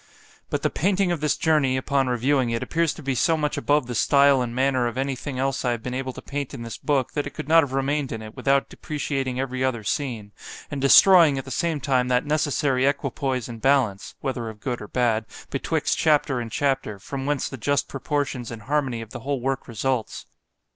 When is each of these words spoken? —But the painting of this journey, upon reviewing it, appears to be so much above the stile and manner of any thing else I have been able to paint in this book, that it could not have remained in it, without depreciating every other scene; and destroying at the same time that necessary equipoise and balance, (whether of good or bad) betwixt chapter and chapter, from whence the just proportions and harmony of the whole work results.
—But 0.49 0.63
the 0.63 0.71
painting 0.71 1.11
of 1.11 1.21
this 1.21 1.37
journey, 1.37 1.77
upon 1.77 2.07
reviewing 2.07 2.49
it, 2.49 2.63
appears 2.63 2.91
to 2.95 3.03
be 3.03 3.13
so 3.13 3.37
much 3.37 3.55
above 3.55 3.85
the 3.85 3.93
stile 3.93 4.41
and 4.41 4.55
manner 4.55 4.87
of 4.87 4.97
any 4.97 5.15
thing 5.15 5.37
else 5.37 5.63
I 5.63 5.73
have 5.73 5.83
been 5.83 5.93
able 5.93 6.11
to 6.13 6.23
paint 6.23 6.55
in 6.55 6.63
this 6.63 6.79
book, 6.79 7.11
that 7.11 7.27
it 7.27 7.35
could 7.35 7.47
not 7.47 7.61
have 7.61 7.73
remained 7.73 8.11
in 8.11 8.23
it, 8.23 8.35
without 8.35 8.67
depreciating 8.67 9.39
every 9.39 9.63
other 9.63 9.83
scene; 9.83 10.31
and 10.71 10.81
destroying 10.81 11.37
at 11.37 11.45
the 11.45 11.51
same 11.51 11.79
time 11.79 12.07
that 12.07 12.25
necessary 12.25 12.87
equipoise 12.87 13.47
and 13.47 13.61
balance, 13.61 14.15
(whether 14.21 14.49
of 14.49 14.59
good 14.59 14.81
or 14.81 14.87
bad) 14.87 15.27
betwixt 15.51 15.99
chapter 15.99 16.39
and 16.39 16.51
chapter, 16.51 16.97
from 16.97 17.27
whence 17.27 17.47
the 17.47 17.55
just 17.57 17.87
proportions 17.87 18.49
and 18.49 18.63
harmony 18.63 19.01
of 19.01 19.11
the 19.11 19.19
whole 19.19 19.39
work 19.39 19.67
results. 19.67 20.25